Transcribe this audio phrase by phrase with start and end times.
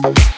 [0.00, 0.37] Thank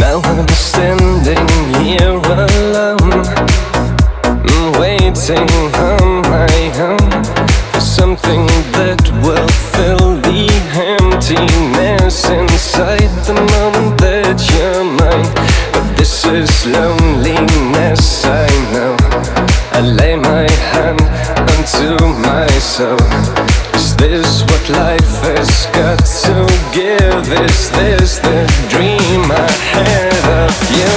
[0.00, 1.46] Now I'm standing
[1.84, 3.22] here alone
[4.80, 6.48] Waiting on my
[6.80, 7.10] own
[7.72, 15.28] For something that will fill the emptiness Inside the moment that you're mine.
[15.72, 17.29] But this is lonely.
[24.00, 26.34] this what life has got to
[26.72, 27.32] give?
[27.44, 30.94] Is this the dream I had of you?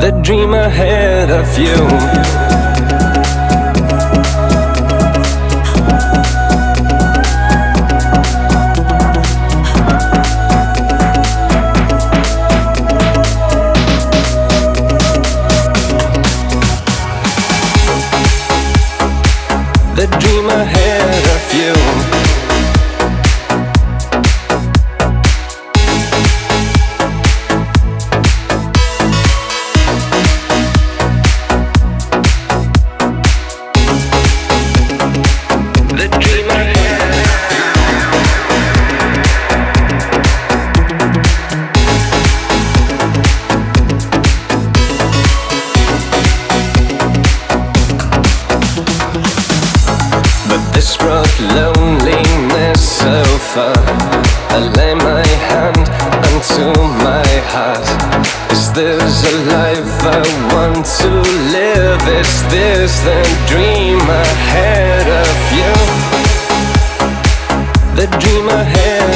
[0.00, 2.65] The dream ahead of you.
[20.20, 20.95] dream ahead
[51.40, 53.76] loneliness so far.
[54.50, 55.88] I lay my hand
[56.30, 56.72] unto
[57.04, 57.86] my heart.
[58.52, 61.10] Is this a life I want to
[61.56, 62.02] live?
[62.08, 63.20] Is this the
[63.50, 65.72] dream ahead of you?
[67.96, 69.15] The dream ahead.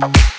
[0.00, 0.35] Thank